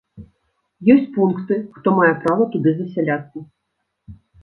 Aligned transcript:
Ёсць 0.93 1.05
пункты, 1.17 1.59
хто 1.77 1.95
мае 2.01 2.11
права 2.25 2.51
туды 2.57 2.69
засяляцца. 2.83 3.49